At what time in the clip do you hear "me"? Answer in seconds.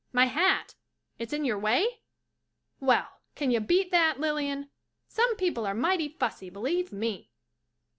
6.91-7.29